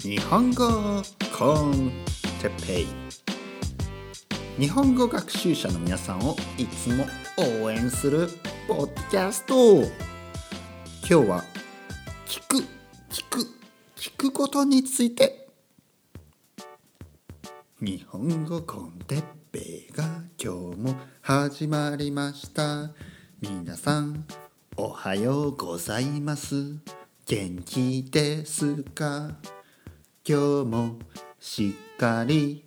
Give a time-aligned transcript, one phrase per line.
[0.00, 1.02] 日本語
[1.36, 1.92] コン
[2.40, 2.86] テッペイ。
[4.58, 7.06] 日本語学習者の皆さんをいつも
[7.62, 8.28] 応援する
[8.66, 9.82] ポッドキャスト。
[9.82, 9.86] 今
[11.06, 11.44] 日は
[12.26, 12.56] 聞く
[13.10, 13.46] 聞く
[13.96, 15.48] 聞くことについて。
[17.80, 19.22] 日本語コンテッ
[19.52, 20.04] ペイが
[20.42, 22.90] 今日も始まりました。
[23.40, 24.26] 皆さん
[24.76, 26.99] おはようございます。
[27.30, 29.36] 元気ですか？
[30.26, 30.98] 今日も
[31.38, 32.64] しっかり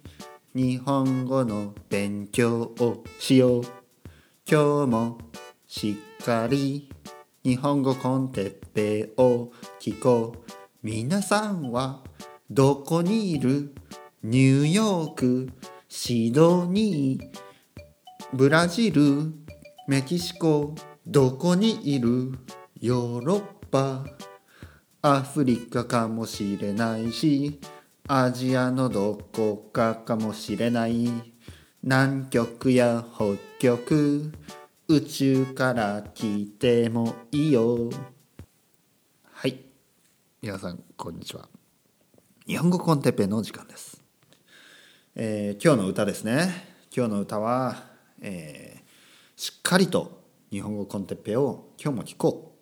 [0.56, 3.64] 日本語の勉強をしよう。
[4.50, 5.18] 今日も
[5.68, 6.90] しっかり
[7.44, 10.54] 日本語コンテッペを聞こう。
[10.82, 12.02] 皆さんは
[12.50, 13.76] どこにいる？
[14.24, 15.50] ニューヨーク
[15.90, 17.40] シドニー
[18.32, 19.34] ブラジル
[19.90, 20.74] メキシコ
[21.06, 22.40] どこにいる？
[22.80, 24.06] ヨーロッパ。
[25.06, 27.60] アフリカかもしれないし
[28.08, 31.10] アジアのどこかかもしれない。
[31.84, 34.32] 南極や北極
[34.88, 37.90] 宇宙から来てもいいよ。
[39.30, 39.60] はい。
[40.42, 41.50] 皆さんこんにちは。
[42.48, 44.02] 日本語コンテッペの時間です、
[45.16, 46.48] えー今日の歌ですね。
[46.96, 47.76] 今日の歌は、
[48.22, 48.84] えー
[49.36, 52.56] しっかりと日本語コンテッペを今日も聞こ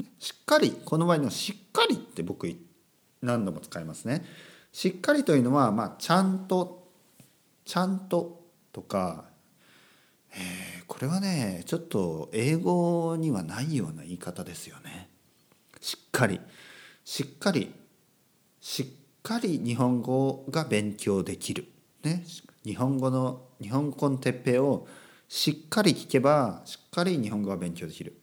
[0.00, 0.04] う。
[0.18, 2.48] しっかりこの場合の「しっかり」って僕
[3.22, 4.24] 何度も使いますね。
[4.72, 6.88] しっかりというのは、まあ、ちゃんと
[7.64, 9.24] ちゃんととか、
[10.32, 15.08] えーこれはねちょっと英語にはないような言い方ですよね。
[15.80, 16.40] しっかり
[17.04, 17.72] しっかり
[18.60, 18.86] しっ
[19.22, 21.66] かり日本語が勉強できる。
[22.02, 22.22] ね、
[22.64, 24.86] 日本語の日本語コンテッペを
[25.28, 28.16] しっかり聞けばしっかり日本語が勉強できる。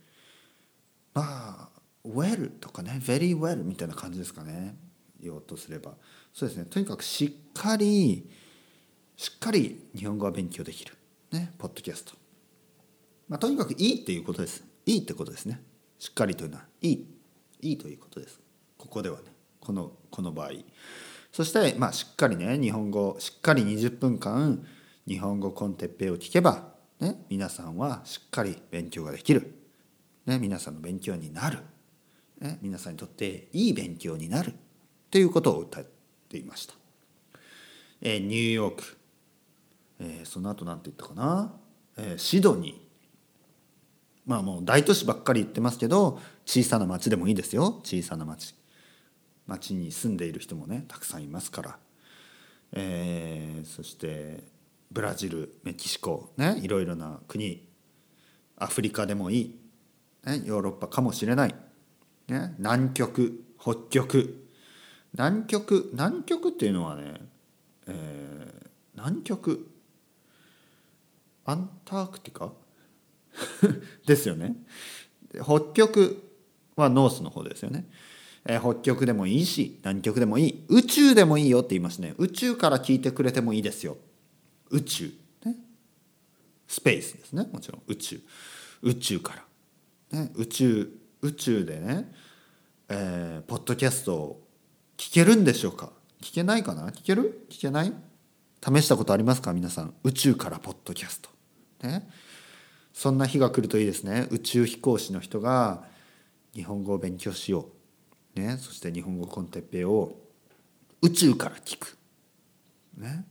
[1.13, 4.75] まあ well とかね very well みたいな感じですかね。
[5.19, 5.93] 言おうとすれば。
[6.33, 6.65] そうですね。
[6.65, 8.29] とにかくしっかり
[9.15, 10.93] しっかり日本語は勉強できる。
[11.31, 11.53] ね。
[11.57, 12.13] ポッドキャスト。
[13.27, 14.63] まあとにかくいいっていうことです。
[14.85, 15.61] いいってことですね。
[15.99, 16.65] しっかりというのは。
[16.81, 17.07] いい。
[17.61, 18.39] いいということです。
[18.77, 19.25] ここではね。
[19.59, 20.51] このこの場合。
[21.31, 24.65] そしてまあしっかりね日本語しっかり20分間
[25.07, 29.61] 日本語コンテッペイを聞けばね皆さんはしっかり勉強ができる。
[30.25, 31.59] ね、皆さんの勉強になる、
[32.61, 34.53] 皆さんにとっていい勉強になる
[35.11, 35.85] ということを歌っ
[36.27, 36.73] ていました。
[38.01, 38.97] えーニューヨーク、
[39.99, 41.53] えーその後なんて言ったかな、
[41.97, 42.75] えーシドニー。
[44.25, 47.81] まあもう大都市ばっかり言ってますけど小さな町でもいいですよ。
[47.83, 48.55] 小さな町。
[49.45, 51.79] 町に住んでいる人もねたくさんいますから、
[52.73, 54.43] えーそして
[54.91, 57.67] ブラジルメキシコねいろいろな国。
[58.57, 59.59] アフリカでもいい。
[60.23, 61.55] ね、ヨーロッパかもしれない、
[62.27, 64.47] ね、南極北極。
[65.13, 67.15] 南極南極っていうのはね、
[67.87, 69.67] えー南極。
[71.45, 72.51] アンタークティカ？
[74.05, 74.55] ですよね。
[75.43, 76.21] 北極
[76.75, 77.89] はノースの方ですよね、
[78.45, 80.63] えー北極でもいいし南極でもいい。
[80.67, 82.13] 宇宙でもいいよって言いますね。
[82.17, 83.97] 宇宙から聞いてくれてもいいですよ。
[84.69, 85.11] 宇宙。
[85.45, 85.57] ね。
[86.67, 87.47] スペースですね。
[87.51, 88.21] もちろん宇宙。
[88.83, 89.45] 宇宙か
[90.11, 90.19] ら。
[90.19, 92.11] ね、宇宙宇宙でね、
[92.89, 94.47] えーポッドキャストを
[94.97, 95.91] 聞けるんでしょうか？
[96.21, 96.89] 聞けないかな？
[96.89, 97.45] 聞ける？
[97.49, 97.93] 聞けない？
[98.63, 99.53] 試したことありますか？
[99.53, 101.29] 皆さん宇宙からポッドキャスト。
[101.87, 102.09] ね？
[102.93, 104.27] そんな日が来るといいですね。
[104.31, 105.83] 宇宙飛行士の人が
[106.53, 107.69] 日本語を勉強しよ
[108.35, 110.19] う、ね、そして日本語コンテッペを
[111.01, 111.97] 宇宙から聞く、
[112.97, 113.25] ね、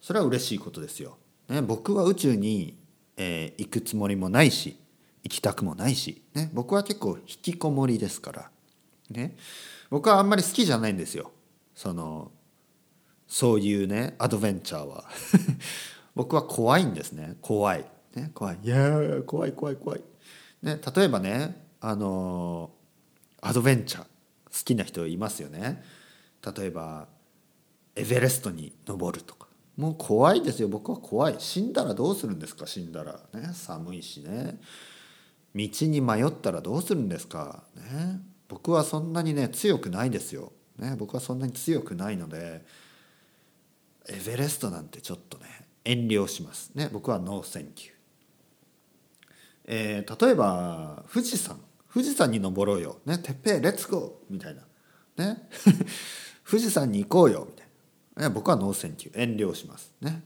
[0.00, 1.18] それは嬉しいことですよ、
[1.50, 2.78] ね、僕は宇宙に、
[3.18, 4.78] えー行くつもりもないし
[5.26, 8.50] 行きたくもないし、ね、僕は結構引きこもりですから、
[9.10, 9.36] ね、
[9.90, 11.32] 僕はあんまり好きじゃないんですよ。
[11.74, 12.30] その
[13.26, 15.04] そういうねアドベンチャーは。
[16.14, 17.36] 僕は怖いんですね。
[17.42, 17.84] 怖い、
[18.14, 18.58] ね、怖い。
[18.62, 20.00] いや怖い怖い怖い、
[20.62, 22.70] ね、例えばねあの
[23.40, 24.04] アドベンチャー。
[24.04, 24.10] 好
[24.64, 25.82] きな人いますよね。
[26.56, 27.08] 例えば
[27.96, 29.48] エベレストに登るとか。
[29.76, 30.68] もう怖いですよ。
[30.68, 31.34] 僕は怖い。
[31.38, 32.66] 死んだらどうするんですか？
[32.66, 33.20] 死んだら。
[33.34, 33.50] ね。
[33.52, 34.58] 寒いしね。
[35.56, 37.64] 道に迷ったらどうするんですか？
[37.76, 38.20] ね。
[38.48, 42.64] 僕はそんなにね強くないですよ、ね、僕はそんなに強くないので
[44.08, 45.46] エベレストなんてちょっとね
[45.84, 46.70] 遠慮します。
[46.74, 46.88] ね。
[46.92, 47.92] 僕は No thank you、
[49.66, 51.60] えー例えば富士山。
[51.92, 54.32] 富士山に登ろうよ、ね、てっぺい Let's go。
[54.32, 54.62] みたいな。
[55.24, 55.48] ね。
[56.48, 57.46] 富士山に行こうよ。
[57.48, 57.66] みたい
[58.16, 58.26] な。
[58.26, 59.18] い僕は No thank you。
[59.18, 59.94] 遠慮します。
[60.02, 60.22] ね。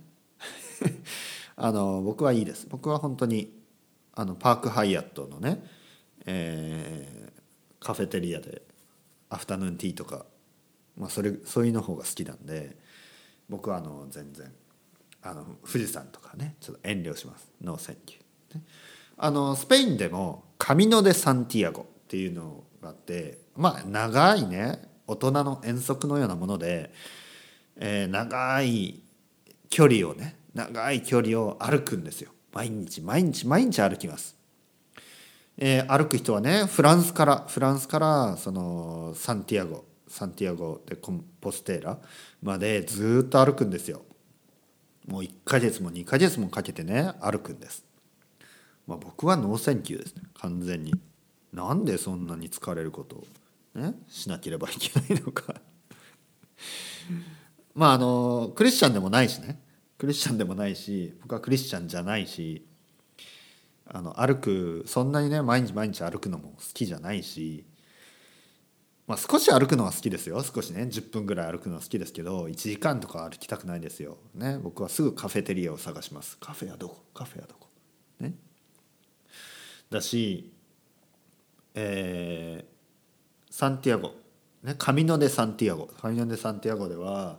[1.56, 2.66] あの僕はいいです。
[2.68, 3.59] 僕は本当に
[4.14, 5.64] あのパークハイアットのね、
[6.26, 7.30] えー
[7.82, 8.60] カフェテリアで
[9.30, 10.26] アフタヌーンティーとか
[11.00, 12.76] まあ、それそういうの方が好きなんで
[13.48, 14.52] 僕はあの全然
[15.22, 17.50] あの富士山とかねちょっと遠慮します。
[17.62, 18.64] No thank you、ね、
[19.16, 26.92] あのスペインでもカミノ・デ・サンティアゴっていうのがあってまあ長いね大人の遠足のようなもので、
[27.76, 29.00] えー、長い
[29.70, 32.30] 距離をね長い距離を歩くんですよ。
[32.52, 34.36] 毎日毎日毎日歩きます、
[35.56, 41.98] えー、歩く人はねフランスからフランスからそのサンティアゴサンティアゴ・でコンポステーラ
[42.42, 44.02] までずっと歩くんですよ。
[45.06, 47.84] もう1ヶ月も2ヶ月もかけてね歩くんです、
[48.86, 50.22] まあ、僕は No thank you ですね。
[50.34, 50.92] 完全に。
[51.52, 53.24] なんでそんなに疲れることを
[53.80, 55.54] ねしなければいけないのか。
[57.74, 59.60] まああのクリスチャンでもないしね。
[60.00, 62.66] クリスチャンでもないし僕はクリスチャンじゃないし
[63.84, 67.66] あの歩くそんなにね毎日毎日歩くのも好きじゃないし、
[69.06, 74.16] まあ、少し歩くのは好きですよ少しね10分ぐらい歩くのは好きですけど1時間とか歩きたくないですよ。
[74.34, 76.38] ね、僕はすぐカフェテリアを探します。
[76.38, 77.02] カフェはどこ？
[77.12, 77.68] カフェはどこ？
[78.20, 78.32] ね。
[79.90, 80.50] だし、
[81.74, 84.12] えー、サンティアゴ、
[84.62, 87.38] ね、カミノ・デ・サンティアゴカミノ・デ・サンティアゴでは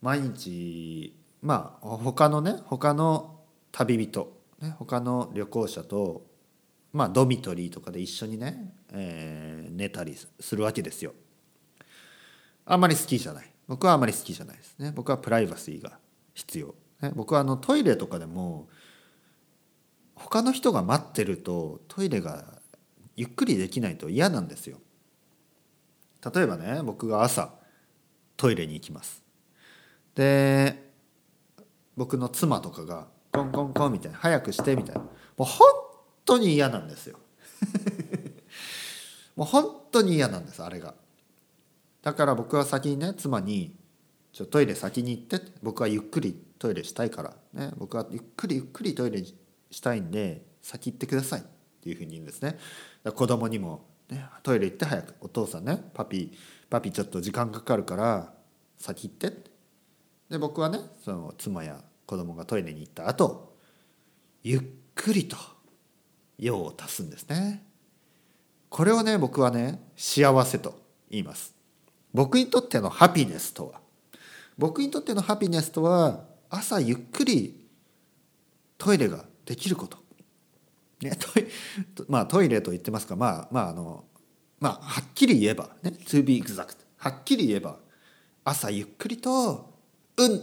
[0.00, 3.40] 毎日まあ他のね他の
[3.72, 6.26] 旅人、ね、他の旅行者と
[6.92, 11.12] まあドミトリーとかで一緒にね、えー、寝たりするわけですよ。
[12.66, 13.50] あんまり好きじゃない。
[13.66, 14.92] 僕はあんまり好きじゃないですね。
[14.94, 15.98] 僕はプライバシーが
[16.34, 18.68] 必要、ね、僕はあのトイレとかでも
[20.14, 22.44] 他の人が待ってるとトイレが
[23.16, 24.78] ゆっくりできないと嫌なんですよ。
[26.34, 27.54] 例えばね僕が朝
[28.36, 29.22] トイレに行きます。
[30.14, 30.89] で
[32.00, 35.02] 僕の妻とかがコンコンコンみたいな早くしてみたいな。
[35.02, 35.08] も
[35.40, 35.68] う本
[36.24, 37.18] 当に嫌なんですよ。
[39.36, 40.94] もう本当に嫌なんですあれが。
[42.00, 43.76] だから僕は先にね妻に
[44.32, 51.44] 「ちょトイレ先に行って」僕はゆっくりトイレしたいから、ね、僕はゆっくりゆっくりトイレしたいんで先行ってくださいっ
[51.82, 52.58] ていうふうに言うんですね。
[53.14, 56.32] 子供にも、ね、トイレ行って早くお父さんねパピ
[56.70, 58.32] パピちょっと時間かかるから
[58.78, 59.50] 先行って。
[60.30, 63.56] で僕はねその妻や子供がトイレに行った後
[64.42, 64.60] ゆっ
[64.96, 65.36] くりと
[66.40, 67.64] 用を足すんですね。
[68.68, 70.76] これをね僕はね幸せと
[71.08, 71.54] 言います。
[72.12, 73.80] 僕にとってのハピネスとは
[74.58, 77.68] 僕にとってのハピネスとは朝ゆっくり
[78.76, 79.96] トイレができること、
[81.02, 81.46] ね、トイ
[82.08, 83.14] まあトイレと言ってますか。
[83.14, 84.04] まあまああの
[84.58, 87.76] まあはっきり言えばね to be exact はっきり言えば
[88.42, 89.78] 朝ゆっくりと
[90.18, 90.42] 「うん」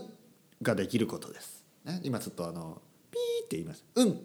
[0.64, 1.57] ができることです。
[1.88, 3.86] ね、今ちょっとあのピーって言います。
[3.96, 4.20] うんピ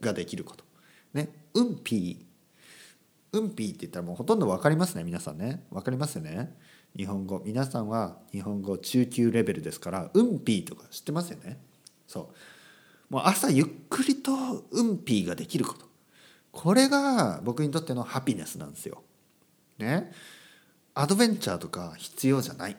[0.00, 0.64] ーができること。
[1.14, 3.38] ねうんピー。
[3.38, 5.64] うんピーって言ったらもうほとんど分かりますね皆さんね。
[5.70, 6.56] 分かりますよね。
[6.96, 7.40] 日本語。
[7.44, 11.60] 皆さんは日本語中級レベルですからうんピーとか知ってますよね。
[12.08, 12.32] そ
[13.10, 13.14] う。
[13.14, 14.32] もう朝ゆっくりと
[14.70, 15.86] うんピーができること。
[16.50, 19.04] これが僕にとってのハピネスなんですよ。
[19.78, 20.10] ね。
[20.94, 22.76] アドベンチャーとか必要じゃない。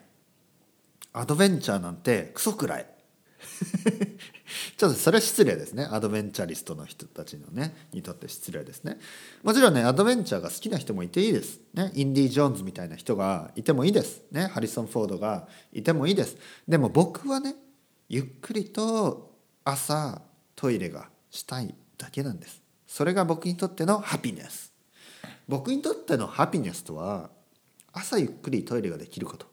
[1.14, 2.99] アドベンチャーなんてクソくらい。
[4.78, 5.88] ちょっとそれは失礼ですね。
[5.90, 9.00] アドベンチャリストの人たちのねにとって失礼ですね。
[9.44, 14.22] もちろんねアドベンチャーが好きな人もいていいです、ね、インディ・ジョーンズみたいな人がいてもいいです。
[14.32, 16.38] ねハリソン・フォードがいてもいいです。
[16.68, 17.56] でも僕はね
[18.10, 20.22] ゆっくりと朝
[20.56, 22.62] トイレがしたいだけなんです。
[22.88, 24.74] それが僕にとってのハピネス。
[25.48, 27.30] 僕にとってのハピネスとは
[27.92, 29.48] 朝ゆっくりトイレができること。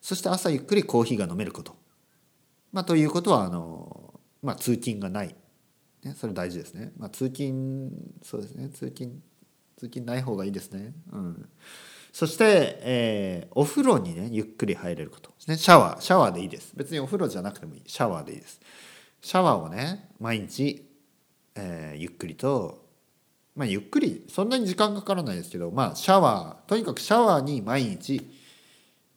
[0.00, 1.83] そして朝ゆっくりコーヒーが飲めること。
[2.74, 5.34] まあ、ということはあの、まあ、通勤がない、
[6.02, 8.68] ね、それ大事ですね、まあ、通勤そうですね。
[8.68, 9.22] 通勤
[9.76, 11.48] 通勤ない方がいいですね、うん、
[12.12, 15.30] そして、えー、お風呂にねゆっくり入れること。
[15.30, 16.72] ですねシャワーシャワーでいいです。
[16.76, 17.82] 別にお風呂じゃなくてもいい。
[17.86, 18.60] シャワーでいいです。
[19.20, 20.84] シャワーをね毎日、
[21.54, 22.86] えー、ゆっくりと
[23.54, 28.28] まあゆっくりそんなに時間かからないですけどまあシャワーとにかくシャワーに毎日、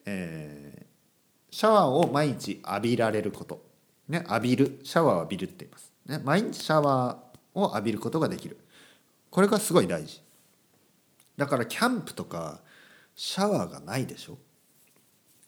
[0.05, 0.87] え、
[1.57, 3.65] シャワーを毎日浴びられること、
[4.07, 4.79] ね、浴びる。
[4.83, 8.59] シャワーを浴びるって言います、ね、毎日シャワーを浴びることができる。
[9.31, 10.21] これがすごい大事。
[11.35, 12.59] だからキャンプとか
[13.15, 14.37] シャワーがないでしょ。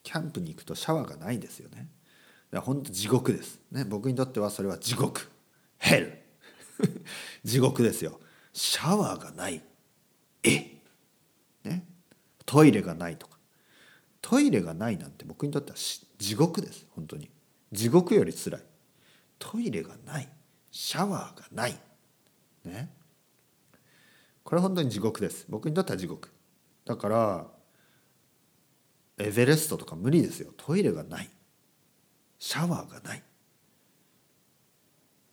[0.01, 1.87] キャンプに行くとシャワーがないですよね。
[2.55, 5.29] 本当地獄です、ね、僕にとってはそれは地獄。
[5.77, 6.17] ヘル
[7.45, 8.19] 地獄ですよ。
[8.51, 9.61] シャワーがない。
[10.41, 10.81] え
[11.63, 11.85] ね。
[12.47, 13.37] トイレがないとか。
[14.29, 15.77] トイレがないなんて僕にとっては
[16.19, 16.86] 地獄です。
[16.91, 17.31] 本当に。
[17.71, 18.63] 地獄よりつらい。
[19.39, 20.29] トイレがない。
[20.69, 21.75] シャワーがない。
[22.63, 22.91] ね。
[24.43, 25.48] これ本当に地獄です。
[25.50, 26.29] 僕にとっては地獄。
[26.86, 27.48] だから
[29.17, 30.53] エベレストとか無理ですよ。
[30.57, 31.29] トイレがない。
[32.38, 33.24] シャワーがない。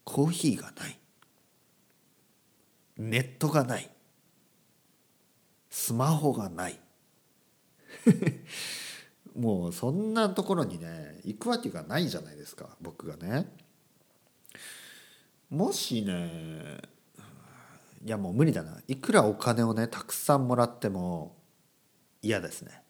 [0.04, 0.98] コーヒーがない。
[2.96, 3.90] ネットがない。
[5.68, 6.80] スマホがない。
[9.36, 13.46] もうそんなところにね行くわけがないじゃないですか僕がね。
[15.50, 16.78] もしね
[18.04, 18.80] いやもう無理だな。
[18.88, 21.36] いくらお金をねたくさんもらっても
[22.22, 22.82] 嫌ですね。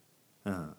[0.44, 0.74] うん。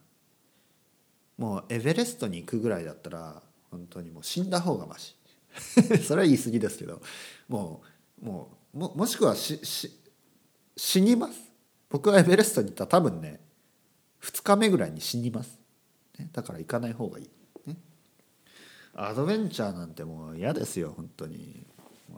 [1.37, 5.15] もうエベレストに行くぐらいだったら本当にもう死んだ方がまし
[6.07, 7.01] それは言い過ぎですけど。
[7.47, 7.83] も
[8.21, 9.91] うもうももしくはしし
[10.75, 11.39] 死にます。
[11.89, 13.46] 僕はエベレストに行ったら多分ね
[14.21, 15.59] 2日目ぐらいに死にます、
[16.19, 17.29] ね、だから行かない方がいい、
[17.67, 17.77] ね、
[18.93, 21.65] アドベンチャーなんてもう嫌ですよ本当に。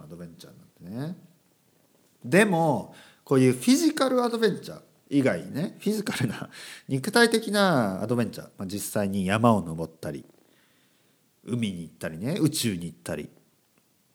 [0.02, 1.18] アドベンチャーなんてね。
[2.24, 6.50] でもこういうフィジカルアドベンチャー以外ねフィジカルな
[6.88, 10.26] 肉体的なアドベンチャー、まあ、実際に山を登ったり
[11.46, 13.30] 海に行ったりね宇宙に行ったり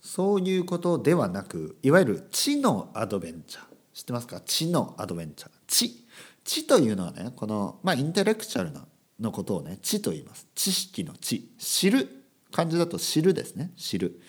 [0.00, 3.64] そういうことではなくいわゆる知のアドベンチャー。
[3.94, 4.40] 知ってますか？
[4.40, 5.50] 知のアドベンチャー。
[5.68, 6.03] 知
[6.44, 8.86] 知というのはねこの、まあ、インテレクチャルな
[9.20, 10.46] のことをね知と言います。
[10.54, 11.50] 知識の知。
[11.58, 12.08] 知る。
[12.52, 13.72] 漢字だと知るですね。
[13.76, 14.20] 知る。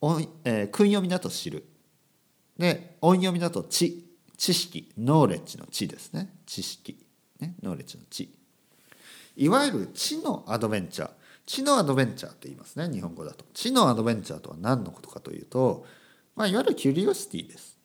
[0.00, 1.64] 音、えー、訓読みだと知る。
[2.58, 4.08] で音読みだと知。
[4.36, 4.90] 知識。
[4.98, 6.34] ノーレッジの知ですね。
[6.46, 6.98] 知識。
[7.40, 8.34] ねノーレッジの知。
[9.36, 11.10] いわゆる知のアドベンチャー。
[11.44, 13.44] 知のアドベンチャーって言いますね日本語だと。
[13.52, 15.86] 知のアドベンチャーとは何のことかというと、
[16.36, 17.78] まあ、いわゆるキュリオシティです、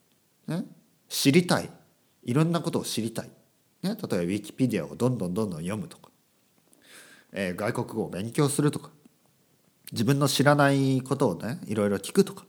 [0.47, 0.63] ね、
[1.09, 1.69] 知りたい。
[2.23, 3.29] いろんなことを知りたい、
[3.83, 6.09] ね、例えばウィキペディアをどんどんどんどん読むとか、
[7.31, 8.89] えー、外国語を勉強するとか
[9.91, 12.45] 自分の知らないことをねいろいろ聞くとか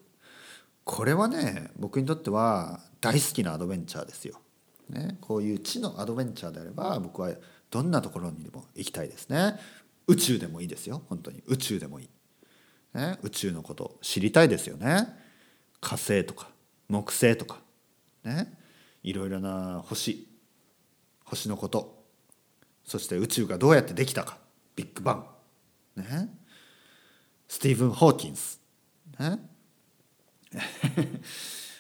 [0.85, 4.41] これはね僕にとっては大好きなアドベンチャーですよ。
[4.89, 7.31] ね、こういう知のアドベンチャーであれば僕は
[7.71, 9.57] どんなところにでも行きたいですね。
[10.07, 12.09] 宇宙でもいいですよ本当に宇宙でもいい。
[12.95, 15.07] ね、宇宙のこと知りたいですよね。
[15.81, 16.49] 火星とか
[16.89, 17.61] 木星とか
[18.25, 18.53] ね
[19.03, 20.28] いろいろな星
[21.31, 22.05] 星のこと。
[22.85, 24.39] そして宇宙がどうやってできたか。
[24.75, 25.13] ビッグバ
[25.97, 26.01] ン。
[26.01, 26.29] ね。
[27.47, 28.61] スティーブン・ホーキンス。
[29.19, 29.39] ね。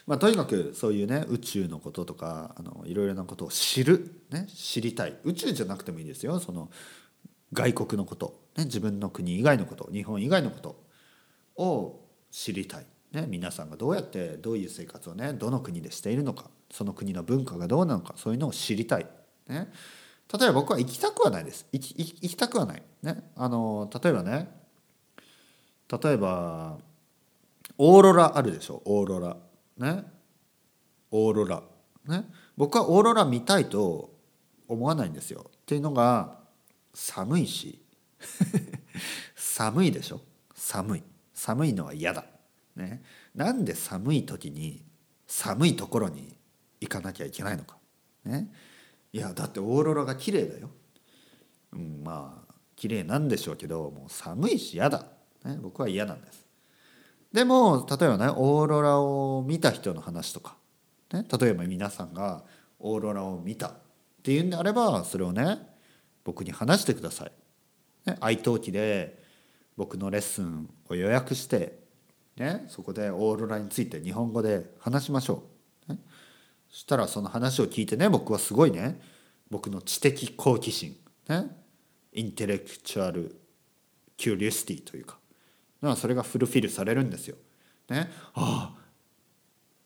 [0.07, 5.19] まあ、とにかくそういうね宇宙のこととかあのいろいろなことを知る、ね、知りたい。
[5.25, 6.38] 宇宙じゃなくてもいいですよ。
[6.40, 6.71] その
[7.52, 9.90] 外国のこと、ね、自分の国以外のこと。
[9.93, 10.87] 日本以外のこと。
[11.61, 12.00] を
[12.31, 16.50] 知りたい、ね、皆さんがどうやってどういう生活をねどの国でしているのか。
[16.71, 18.14] その国の文化がどうなのか。
[18.17, 19.07] そういうのを知りたい。
[19.49, 19.73] ね、
[20.33, 21.67] 例えば僕は行きたくはないです。
[21.73, 22.83] 行き行きたくはない。
[23.02, 24.49] ね、あの例えばね。
[25.90, 26.78] 例えば
[27.78, 28.83] オーロラあるでしょ。
[28.85, 29.37] オーロラ。
[29.78, 30.05] ね。
[31.11, 31.62] オーロラ。
[32.07, 32.25] ね。
[32.57, 34.11] 僕はオーロラ見たいと
[34.67, 35.47] 思わないんですよ。
[35.49, 36.40] っていうのが
[36.93, 37.81] 寒いし。
[39.37, 40.21] 寒いでしょ。
[40.55, 41.02] 寒い。
[41.33, 42.25] 寒いのは嫌だ。
[42.75, 43.02] ね。
[43.35, 44.85] なんで寒い時に
[45.26, 46.37] 寒いところに
[46.81, 47.78] 行かなきゃいけないのか。
[48.25, 48.52] ね。
[49.12, 50.71] いやだってオーロラが綺麗だよ、
[51.73, 55.05] うん、まあ綺麗なんでしょうけどもう寒いし嫌だ、
[55.45, 56.47] ね、僕は嫌なんです
[57.33, 60.57] でも例えばねオーロラを見た人の話とか、
[61.12, 62.43] ね、例えば皆さんが
[62.79, 63.73] オーロラを見たっ
[64.23, 65.59] ていうんであればそれをね
[66.25, 67.33] 僕に話してください。
[68.07, 69.23] ね、愛登記で
[69.77, 71.79] 僕のレッスンを予約して、
[72.37, 75.43] ね、そこでオーロラについて日本語で話しましょう。
[76.70, 79.00] そしたらその話を聞いてね僕はすごいね
[79.50, 80.96] 僕の知的好奇心、
[81.28, 81.46] ね、
[82.12, 83.37] intellectual
[84.16, 85.18] curiosity というか
[85.80, 87.37] かそれがフルフィルされるんですよ。
[87.88, 88.78] ね、ああ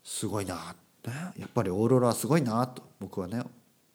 [0.02, 0.74] すごいな、
[1.06, 3.42] ね、やっぱりオーロラはすごいなと僕はね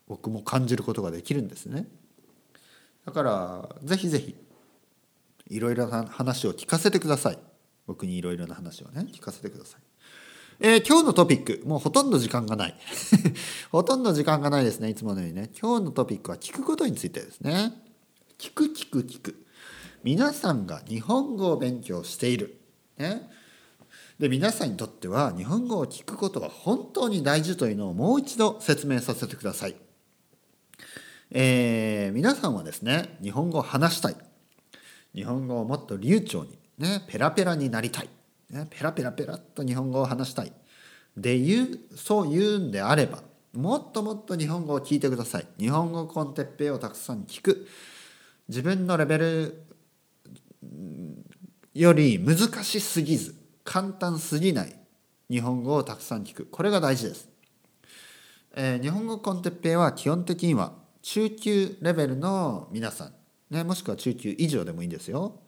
[0.07, 1.87] 僕も感じることができるんですね。
[3.05, 4.35] だからぜひぜひ
[5.49, 7.39] いろいろな話を聞かせてください。
[7.85, 9.81] 僕にいろいろな話をね聞かせてください。
[10.59, 12.75] えー、今日のトピックもうほとんど時間がない。
[13.71, 15.51] ほとんど時間がないですねいつものようにね。
[15.59, 17.73] 今日のトピックは聞くことについてですね。
[18.39, 19.45] 聞く聞く聞く。
[20.03, 22.59] 皆さんが日本語を勉強している、
[22.97, 23.29] ね、
[24.19, 29.75] で皆さんにとっては日本語を聞くことは本当に大事というのをもう一度説明させてください。
[31.29, 34.15] えー、皆さんはですね日本語を話したい。
[35.13, 38.09] 日本語をもっと流暢に、ね、ペラペラになりたい、
[38.49, 40.53] ペラペラペラっと日本語を話したい。
[41.15, 43.23] で言うそう言うんであれば
[43.53, 45.47] もっともっと日本語を聞いてください。
[45.59, 47.67] 日本語コンテッペイをたくさん聞く。
[48.47, 49.63] 自分のレベル
[51.73, 54.73] より難しすぎず簡単すぎない
[55.29, 56.45] 日本語をたくさん聞く。
[56.45, 57.29] これが大事です、
[58.55, 63.13] えー、日本語コンテッペイは基本的には中級レベルの皆さん、
[63.49, 65.41] ね、もしくは中級以上でもいいんですよ、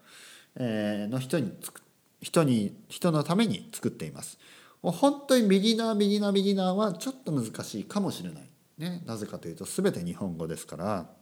[0.58, 1.82] えー、の人につく
[2.22, 4.38] 人に人のために作っています。
[4.82, 8.44] もう本当にビギナービギナービギナーはちょっと難しいかもしれない、
[8.78, 11.20] ね、なぜかというと全て日本語ですから。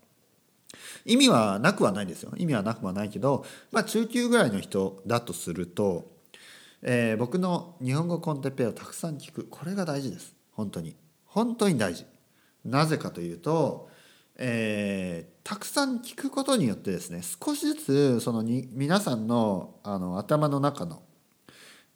[1.05, 2.33] 意味はなくはないですよ。
[2.37, 6.11] 意味はなくはないけど、まあ、中級ぐらいの人だとすると、
[6.81, 9.47] えー、僕の日本語コンテペをたくさん聞く。
[9.49, 10.35] これが大事です。
[10.51, 10.95] 本当に。
[11.25, 12.05] 本当に大事。
[12.65, 13.89] なぜかというと、
[14.37, 21.01] えー、たくさん聞くことによってですね少しずつそのに皆さんのあの頭の中の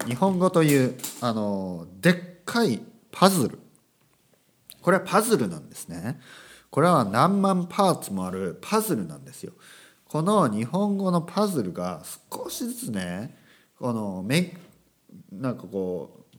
[0.08, 2.82] 日本語というあのでっかい
[3.12, 3.60] パズル。
[4.82, 6.20] これはパズルなんですね。
[6.72, 9.54] これは何万パーツもあるパズルなんですよ。
[10.06, 12.02] この日本語のパズルが
[12.34, 13.38] 少しずつね
[13.78, 14.58] このめ
[15.32, 16.38] なんかこう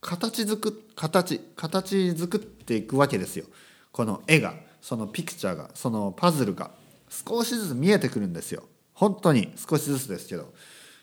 [0.00, 3.44] 形づく形形作っていくわけですよ。
[3.92, 4.54] この絵が。
[4.84, 6.70] そのピクチャーがそのパズルが
[7.08, 8.64] 少しずつ見えてくるんですよ。
[8.92, 10.52] 本当に少しずつですけど。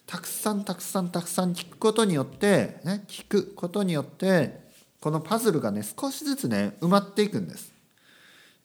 [0.06, 4.60] たくさんたくさんたくさん聞くことによってね聞くことによって
[5.00, 7.74] このパズルがね少しずつね埋まっていくんです。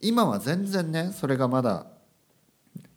[0.03, 1.87] 今は全然ねそれがまだ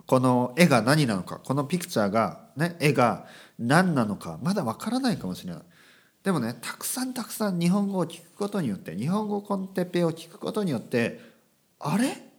[0.05, 5.61] この絵が何なのかこのピクチャーがね絵が何なのかまだわからないかもしれない。
[6.21, 11.28] でもねたくさんたくさん日本語を聞くことによって日本語コンテッペを聞くことによって
[11.79, 12.29] あれ？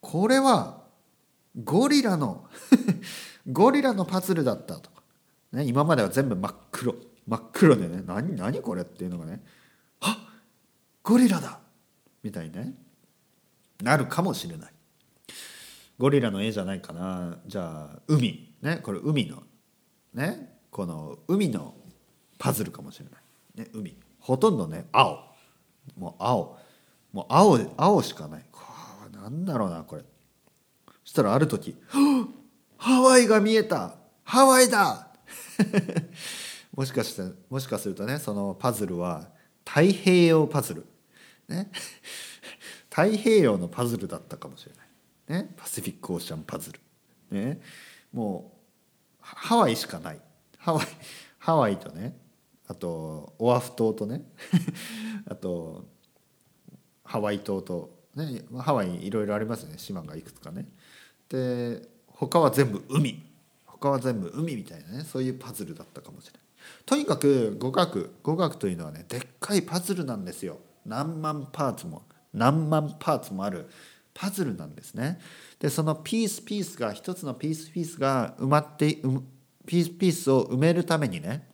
[0.00, 0.84] これは
[1.64, 2.48] ゴリラの
[3.50, 4.90] ゴリラのパズルだったと。
[4.90, 5.02] か、
[5.52, 6.94] ね、今までは全部真っ黒。
[7.26, 9.42] 真っ黒でね何何これっていうのがね。
[10.00, 10.28] あ
[11.02, 11.60] ゴリラだ。
[12.22, 12.74] みたいにね
[13.82, 14.72] なるかもしれない。
[15.98, 17.38] ゴリラの絵じゃないかな。
[17.46, 18.54] じゃあ海。
[18.62, 19.42] ねこれ海の
[20.14, 21.74] ねこの海の
[22.38, 23.96] パズルかもしれない、ね、海。
[24.20, 25.34] ほとんどね青。
[25.96, 26.58] もう青。
[27.16, 28.44] もう青青しかない。
[29.10, 30.02] なんだろうなこれ。
[31.02, 31.74] そしたらある時
[32.76, 33.94] 「ハワイが見えた。
[34.22, 35.08] ハワイだ!」
[36.76, 39.30] もしかしてもしかするとねそのパズルは
[39.64, 40.86] 太平洋パズル。
[41.48, 41.70] ね。
[42.90, 45.42] 太平洋のパズルだったかもしれない。
[45.42, 45.54] ね。
[45.56, 46.80] パシフィックオーシャンパズル。
[47.30, 47.62] ね。
[48.12, 48.52] も
[49.18, 50.20] うハワイしかない。
[50.58, 50.86] ハワイ
[51.38, 52.14] ハワイとね
[52.68, 54.22] あとオアフ島とね。
[55.30, 55.95] あと
[57.06, 60.66] ハワイ島と、ね、ハワイいろいろありますね島がいくつかね。
[61.28, 63.24] で他は全部海。
[63.66, 66.40] 他は全部海みたいなねそういうパズルだったかもしれない
[66.86, 70.58] とにかく語学語学というのはねでっかいパズルなんですよ。
[70.84, 73.68] 何万パーツも何万パーツもある
[74.14, 75.20] パズルなんですね。
[75.58, 78.94] でそのピースピースが一つのピースピースが埋まって
[79.66, 81.46] ピースピースを埋めるためにね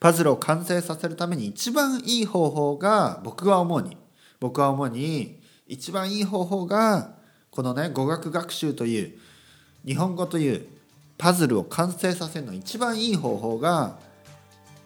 [0.00, 3.96] パズルを完成させるために一番いい方法が僕は思うに
[4.40, 7.14] 僕は主に一番いい方法が
[7.50, 9.18] このね語学学習という
[9.84, 10.66] 日本語という
[11.18, 13.98] パズルを完成させるの一番いい方法が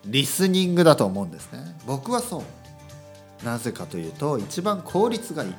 [0.07, 1.77] リスニングだと思うんですね。
[1.87, 2.39] 僕はそ
[3.43, 3.45] う。
[3.45, 5.55] なぜかというと一番効率がいい。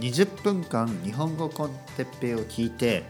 [0.00, 3.04] 20分間日本語コンテッペイを聞いて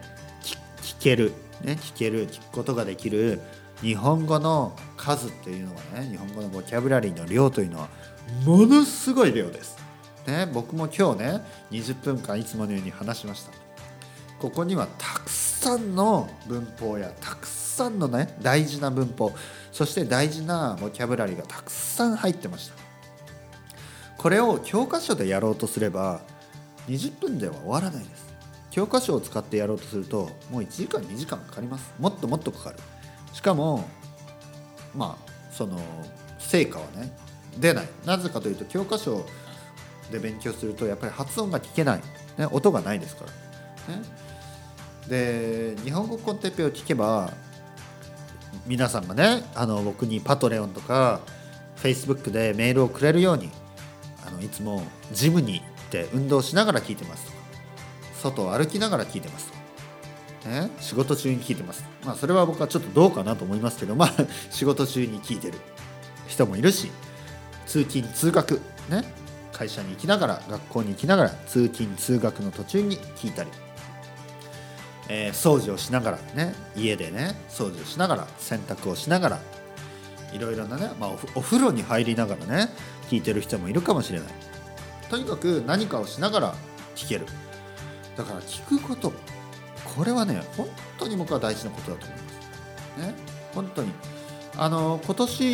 [0.82, 2.28] 聞ける、ね、聞ける。
[2.28, 3.40] 聞くことができる
[3.80, 7.88] 日本語の数っていうのはね日本語のボキャブラリーの量というのは
[8.44, 9.78] ものすごい量です。
[10.26, 13.52] ね、僕も今日ね20分間いつものように話しました。
[14.38, 19.32] ここにはたくさんの文法やたくさんのね大事な文法
[19.72, 22.74] そして大事なボキャブラリーがたくさん入ってました。
[24.16, 26.20] これを教科書でやろうとすれば
[26.88, 28.28] 20分では終わらないです。
[28.70, 31.94] 教科書を使ってやろうとするともう1時間2時間かかります。
[31.98, 32.76] もっともっとかかる。
[33.32, 33.88] しかも
[34.94, 35.80] まあその
[36.38, 37.16] 成果はね
[37.56, 37.88] 出ない。
[38.04, 39.24] なぜかというと教科書
[40.10, 42.00] で勉強するとやっぱり発音が聞けない、
[42.36, 43.24] ね、音がないですか
[43.88, 44.02] ら、ね、
[45.08, 47.32] で日本語コンテッペを聞けば
[48.66, 51.20] 皆さんがねあの僕にパトレオンとか
[51.76, 53.50] Facebook でメールをくれるように
[54.26, 54.82] あのいつも
[55.12, 57.32] ジムに行って運動しながら聞いてます
[58.20, 59.58] 外を歩きながら聞いてます
[60.46, 61.84] ね、仕事中に聞いてます。
[62.04, 64.14] まあそれは僕はちょっとどうかなと思いますけど、まあ
[64.50, 65.58] 仕事中に聞いてる
[66.26, 66.90] 人もいるし、
[67.68, 69.04] 通勤通学ね。
[69.52, 73.50] 会社に行きながら学校に行きながら通勤通学の途中に聞いたり、
[75.08, 76.54] えー、掃除をしながらね。
[76.76, 79.40] 家でね掃除をしながら洗濯をしながら。
[80.32, 82.68] いろいろなね、まあ、お風呂に入りながらね
[83.08, 84.28] 聞いてる人もいるかもしれない。
[85.10, 86.54] とにかく何かをしながら
[86.94, 87.26] 聞ける。
[88.16, 89.12] だから聞くこと。
[89.96, 93.08] これはね本当に僕は大事なことだと思います。
[93.08, 93.14] ね。
[93.54, 93.92] 本当に。
[94.56, 95.44] あの今年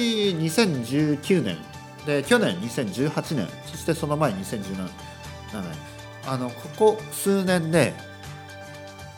[0.40, 1.58] 2019年
[2.06, 5.94] で去年2018年そしてその前2017年。
[6.26, 7.92] あのここ数年で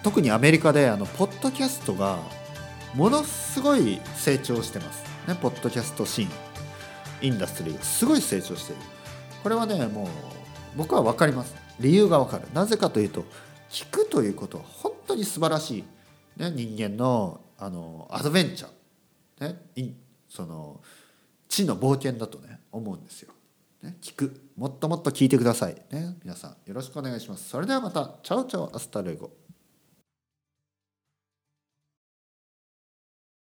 [0.02, 2.18] 特にアメリカであのポッドキャストが
[2.94, 5.04] ものすごい成長してます。
[5.28, 6.28] ねポッドキャストシーン。
[7.22, 7.76] industry。
[7.76, 8.78] がすごい成長してる。
[9.42, 10.08] これはねもう
[10.76, 11.54] 僕は分かります。
[11.78, 12.44] 理由が分かる。
[12.52, 13.24] なぜかというと
[13.70, 15.84] 聞くということは本当に素晴らしい、
[16.40, 19.94] ね、人間のあのアドベンチャー、ね、
[20.28, 20.80] その
[21.48, 23.32] 知の冒険だとね思うんですよ、
[23.82, 24.40] ね、聞く。
[24.56, 25.74] もっともっと聞いてください。
[25.90, 27.48] ね皆さんよろしくお願いします。
[27.48, 28.14] それではまた。
[28.22, 29.30] Chao chao hasta luego。